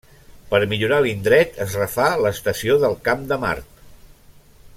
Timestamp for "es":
1.67-1.75